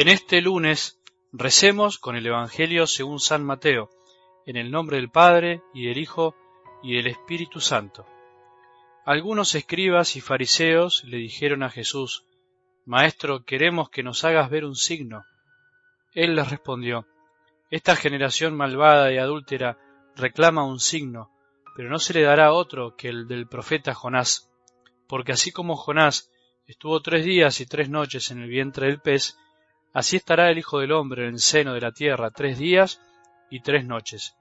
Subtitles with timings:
[0.00, 0.98] En este lunes
[1.30, 3.90] recemos con el Evangelio según San Mateo,
[4.46, 6.34] en el nombre del Padre y del Hijo
[6.82, 8.06] y del Espíritu Santo.
[9.04, 12.24] Algunos escribas y fariseos le dijeron a Jesús,
[12.86, 15.22] Maestro, queremos que nos hagas ver un signo.
[16.14, 17.06] Él les respondió,
[17.70, 19.76] Esta generación malvada y adúltera
[20.16, 21.30] reclama un signo,
[21.76, 24.50] pero no se le dará otro que el del profeta Jonás,
[25.06, 26.30] porque así como Jonás
[26.66, 29.36] estuvo tres días y tres noches en el vientre del pez,
[29.92, 33.00] Así estará el Hijo del Hombre en el seno de la tierra tres días
[33.50, 34.36] y tres noches.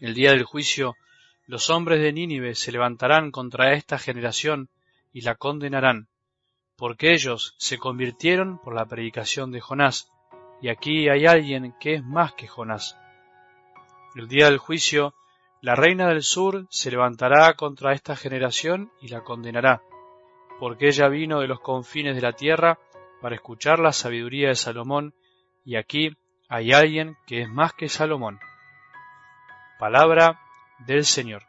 [0.00, 0.94] El día del juicio
[1.46, 4.68] los hombres de Nínive se levantarán contra esta generación
[5.12, 6.08] y la condenarán,
[6.76, 10.10] porque ellos se convirtieron por la predicación de Jonás,
[10.60, 12.98] y aquí hay alguien que es más que Jonás.
[14.16, 15.14] El día del juicio,
[15.60, 19.82] la reina del sur se levantará contra esta generación y la condenará,
[20.58, 22.78] porque ella vino de los confines de la tierra
[23.26, 25.12] para escuchar la sabiduría de Salomón,
[25.64, 26.16] y aquí
[26.48, 28.38] hay alguien que es más que Salomón.
[29.80, 30.40] Palabra
[30.86, 31.42] del Señor.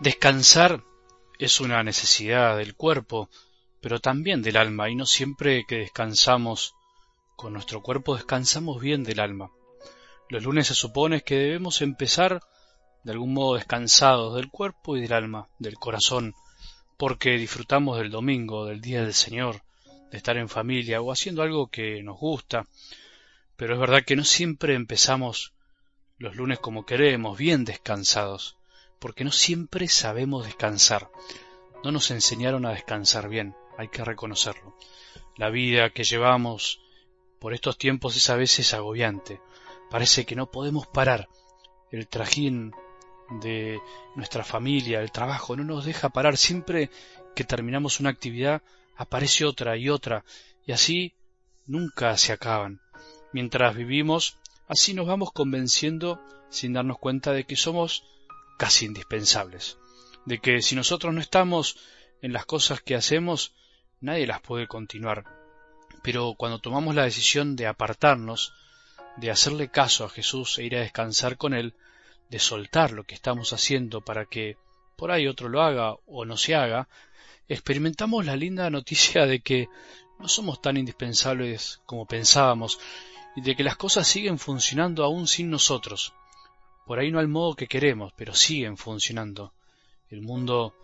[0.00, 0.82] Descansar
[1.38, 3.28] es una necesidad del cuerpo,
[3.84, 6.74] pero también del alma, y no siempre que descansamos
[7.36, 9.50] con nuestro cuerpo descansamos bien del alma.
[10.30, 12.40] Los lunes se supone que debemos empezar
[13.02, 16.32] de algún modo descansados del cuerpo y del alma, del corazón,
[16.96, 19.60] porque disfrutamos del domingo, del día del Señor,
[20.10, 22.66] de estar en familia o haciendo algo que nos gusta,
[23.54, 25.52] pero es verdad que no siempre empezamos
[26.16, 28.56] los lunes como queremos, bien descansados,
[28.98, 31.10] porque no siempre sabemos descansar.
[31.84, 34.76] No nos enseñaron a descansar bien hay que reconocerlo.
[35.36, 36.80] La vida que llevamos
[37.38, 39.40] por estos tiempos es a veces agobiante.
[39.90, 41.28] Parece que no podemos parar.
[41.90, 42.72] El trajín
[43.40, 43.80] de
[44.16, 46.36] nuestra familia, el trabajo, no nos deja parar.
[46.36, 46.90] Siempre
[47.34, 48.62] que terminamos una actividad
[48.96, 50.24] aparece otra y otra,
[50.66, 51.14] y así
[51.66, 52.80] nunca se acaban.
[53.32, 54.38] Mientras vivimos,
[54.68, 58.04] así nos vamos convenciendo sin darnos cuenta de que somos
[58.58, 59.78] casi indispensables,
[60.24, 61.76] de que si nosotros no estamos
[62.22, 63.52] en las cosas que hacemos,
[64.04, 65.24] nadie las puede continuar.
[66.02, 68.52] Pero cuando tomamos la decisión de apartarnos,
[69.16, 71.74] de hacerle caso a Jesús e ir a descansar con Él,
[72.30, 74.56] de soltar lo que estamos haciendo para que
[74.96, 76.88] por ahí otro lo haga o no se haga,
[77.48, 79.68] experimentamos la linda noticia de que
[80.18, 82.78] no somos tan indispensables como pensábamos
[83.36, 86.14] y de que las cosas siguen funcionando aún sin nosotros.
[86.86, 89.52] Por ahí no al modo que queremos, pero siguen funcionando.
[90.10, 90.74] El mundo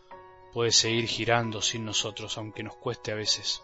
[0.53, 3.63] puede seguir girando sin nosotros, aunque nos cueste a veces.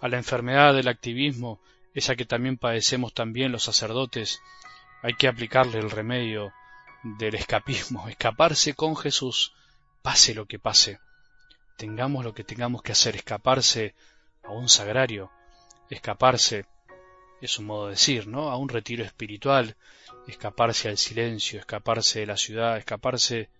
[0.00, 1.60] A la enfermedad del activismo,
[1.94, 4.42] esa que también padecemos también los sacerdotes,
[5.02, 6.52] hay que aplicarle el remedio
[7.02, 9.54] del escapismo, escaparse con Jesús,
[10.02, 10.98] pase lo que pase.
[11.76, 13.94] Tengamos lo que tengamos que hacer, escaparse
[14.42, 15.30] a un sagrario,
[15.90, 16.66] escaparse,
[17.40, 18.50] es un modo de decir, ¿no?
[18.50, 19.76] A un retiro espiritual,
[20.26, 23.50] escaparse al silencio, escaparse de la ciudad, escaparse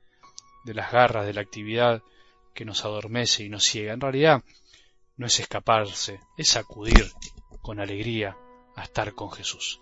[0.65, 2.03] de las garras de la actividad
[2.57, 3.93] que nos adormece y nos ciega.
[3.93, 4.43] En realidad
[5.17, 7.13] no es escaparse, es acudir
[7.63, 8.37] con alegría
[8.75, 9.81] a estar con Jesús.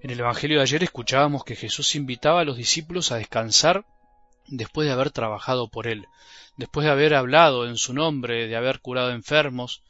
[0.00, 3.84] En el Evangelio de ayer escuchábamos que Jesús invitaba a los discípulos a descansar
[4.46, 6.06] después de haber trabajado por Él,
[6.56, 9.82] después de haber hablado en su nombre, de haber curado enfermos,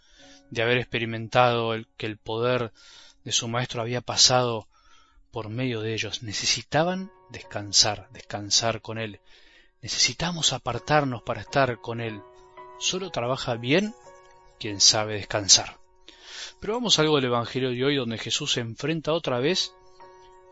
[0.51, 2.73] de haber experimentado el, que el poder
[3.25, 4.69] de su Maestro había pasado
[5.31, 6.23] por medio de ellos.
[6.23, 9.21] Necesitaban descansar, descansar con Él,
[9.81, 12.21] Necesitamos apartarnos para estar con Él.
[12.78, 13.94] Solo trabaja bien
[14.59, 15.78] quien sabe descansar.
[16.61, 19.75] Pero vamos a algo del Evangelio de hoy donde Jesús se enfrenta otra vez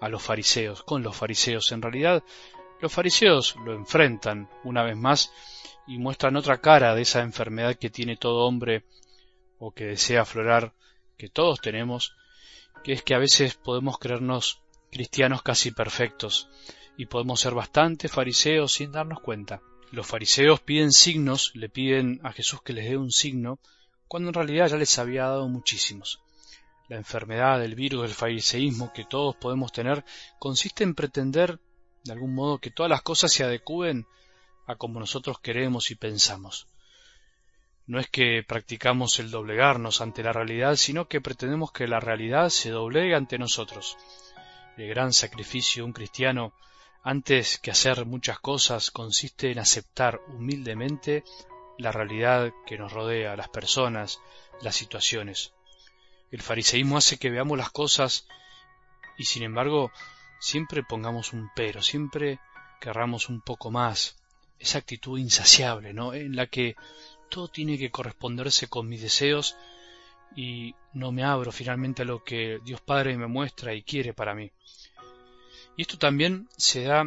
[0.01, 1.73] a los fariseos, con los fariseos.
[1.73, 2.23] En realidad,
[2.81, 5.33] los fariseos lo enfrentan una vez más
[5.87, 8.85] y muestran otra cara de esa enfermedad que tiene todo hombre
[9.59, 10.75] o que desea aflorar,
[11.17, 12.15] que todos tenemos,
[12.85, 14.61] que es que a veces podemos creernos
[14.91, 16.49] cristianos casi perfectos,
[16.97, 19.61] y podemos ser bastante fariseos sin darnos cuenta.
[19.93, 23.59] Los fariseos piden signos, le piden a Jesús que les dé un signo,
[24.09, 26.21] cuando en realidad ya les había dado muchísimos.
[26.89, 30.05] La enfermedad, el virus del fariseísmo que todos podemos tener
[30.39, 31.59] consiste en pretender,
[32.05, 34.07] de algún modo, que todas las cosas se adecúen
[34.67, 36.69] a como nosotros queremos y pensamos.
[37.87, 42.49] No es que practicamos el doblegarnos ante la realidad, sino que pretendemos que la realidad
[42.49, 43.97] se doblegue ante nosotros.
[44.77, 46.53] El gran sacrificio de un cristiano
[47.07, 51.23] antes que hacer muchas cosas, consiste en aceptar humildemente
[51.79, 54.19] la realidad que nos rodea, las personas,
[54.61, 55.53] las situaciones.
[56.33, 58.27] El fariseísmo hace que veamos las cosas
[59.17, 59.93] y sin embargo
[60.41, 62.41] siempre pongamos un pero, siempre
[62.81, 64.17] querramos un poco más.
[64.59, 66.13] Esa actitud insaciable, ¿no?
[66.13, 66.75] En la que
[67.31, 69.57] todo tiene que corresponderse con mis deseos
[70.35, 74.35] y no me abro finalmente a lo que Dios Padre me muestra y quiere para
[74.35, 74.51] mí.
[75.77, 77.05] Y esto también se da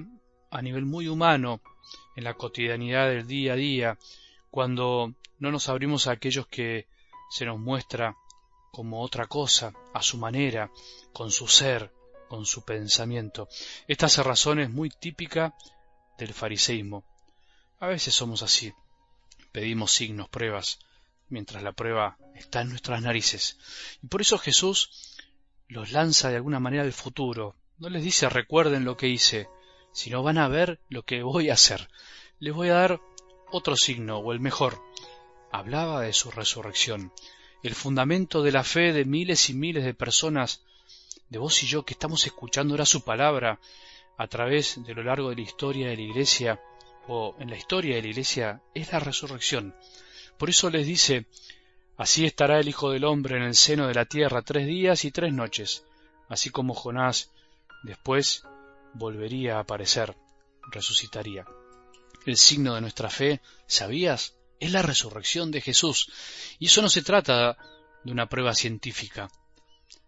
[0.51, 1.61] a nivel muy humano,
[2.15, 3.97] en la cotidianidad del día a día,
[4.51, 6.87] cuando no nos abrimos a aquellos que
[7.29, 8.15] se nos muestra
[8.71, 10.71] como otra cosa, a su manera,
[11.13, 11.91] con su ser,
[12.27, 13.47] con su pensamiento.
[13.87, 15.55] Esta razón es muy típica
[16.17, 17.03] del fariseísmo.
[17.79, 18.73] A veces somos así.
[19.51, 20.79] Pedimos signos, pruebas,
[21.29, 23.57] mientras la prueba está en nuestras narices.
[24.03, 25.17] Y por eso Jesús
[25.67, 27.55] los lanza de alguna manera al futuro.
[27.79, 29.47] No les dice recuerden lo que hice,
[29.93, 31.89] sino van a ver lo que voy a hacer.
[32.37, 33.01] Les voy a dar
[33.51, 34.83] otro signo, o el mejor.
[35.49, 37.13] Hablaba de su resurrección,
[37.63, 40.65] el fundamento de la fe de miles y miles de personas,
[41.29, 43.61] de vos y yo que estamos escuchando ahora su palabra
[44.17, 46.61] a través de lo largo de la historia de la iglesia,
[47.07, 49.73] o en la historia de la iglesia, es la resurrección.
[50.37, 51.27] Por eso les dice,
[51.95, 55.11] así estará el Hijo del Hombre en el seno de la tierra tres días y
[55.11, 55.85] tres noches,
[56.27, 57.31] así como Jonás
[57.83, 58.43] después
[58.93, 60.15] volvería a aparecer,
[60.71, 61.45] resucitaría.
[62.25, 64.35] El signo de nuestra fe, ¿sabías?
[64.59, 66.11] Es la resurrección de Jesús.
[66.59, 67.57] Y eso no se trata
[68.03, 69.29] de una prueba científica,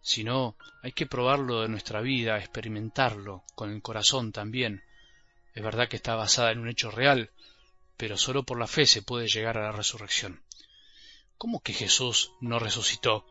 [0.01, 4.83] sino hay que probarlo de nuestra vida, experimentarlo con el corazón también.
[5.53, 7.31] Es verdad que está basada en un hecho real,
[7.97, 10.43] pero sólo por la fe se puede llegar a la resurrección.
[11.37, 13.25] ¿Cómo que Jesús no resucitó?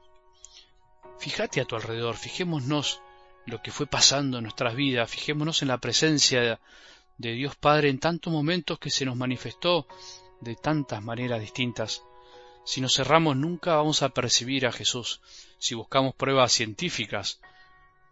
[1.19, 3.01] Fíjate a tu alrededor, fijémonos
[3.47, 6.61] lo que fue pasando en nuestras vidas, fijémonos en la presencia
[7.19, 9.87] de Dios Padre en tantos momentos que se nos manifestó
[10.41, 12.03] de tantas maneras distintas.
[12.65, 15.21] Si nos cerramos nunca vamos a percibir a Jesús.
[15.59, 17.41] Si buscamos pruebas científicas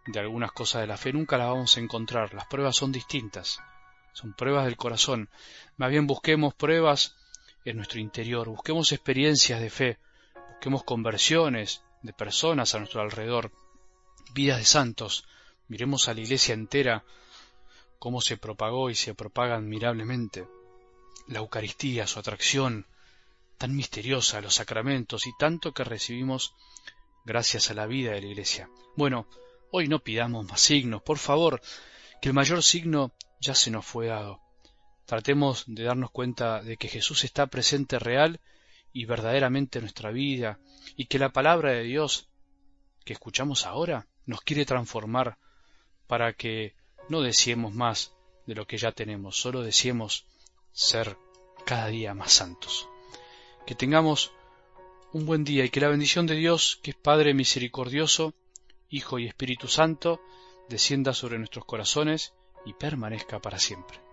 [0.05, 2.33] de algunas cosas de la fe, nunca las vamos a encontrar.
[2.33, 3.59] Las pruebas son distintas
[4.19, 5.29] son pruebas del corazón.
[5.77, 7.15] Más bien busquemos pruebas
[7.65, 9.97] en nuestro interior, busquemos experiencias de fe,
[10.51, 13.51] busquemos conversiones de personas a nuestro alrededor,
[14.33, 15.25] vidas de santos,
[15.67, 17.03] miremos a la iglesia entera
[17.99, 20.47] cómo se propagó y se propaga admirablemente.
[21.27, 22.87] La Eucaristía, su atracción,
[23.57, 26.55] tan misteriosa, los sacramentos y tanto que recibimos
[27.25, 28.69] gracias a la vida de la iglesia.
[28.95, 29.27] Bueno,
[29.71, 31.61] hoy no pidamos más signos, por favor,
[32.21, 34.41] que el mayor signo ya se nos fue dado.
[35.05, 38.39] Tratemos de darnos cuenta de que Jesús está presente real
[38.93, 40.59] y verdaderamente en nuestra vida
[40.95, 42.29] y que la palabra de Dios
[43.03, 45.37] que escuchamos ahora nos quiere transformar
[46.07, 46.75] para que
[47.07, 48.13] no deseemos más
[48.45, 50.25] de lo que ya tenemos, solo deseemos
[50.71, 51.17] ser
[51.65, 52.87] cada día más santos.
[53.65, 54.31] Que tengamos
[55.13, 58.33] un buen día y que la bendición de Dios, que es Padre misericordioso,
[58.89, 60.19] Hijo y Espíritu Santo,
[60.67, 62.33] descienda sobre nuestros corazones
[62.65, 64.08] y permanezca para siempre.